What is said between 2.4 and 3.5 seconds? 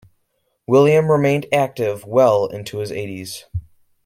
into his eighties.